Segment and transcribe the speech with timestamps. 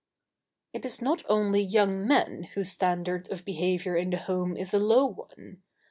[0.73, 4.79] It is not only young men whose standard of behaviour in the home is a
[4.79, 5.61] low one.